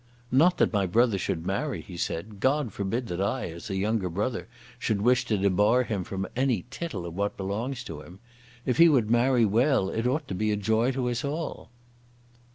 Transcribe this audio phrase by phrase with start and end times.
[0.31, 4.09] "Not that my brother should marry," he said, "God forbid that I, as a younger
[4.09, 4.47] brother,
[4.79, 8.17] should wish to debar him from any tittle of what belongs to him.
[8.65, 11.69] If he would marry well it ought to be a joy to us all."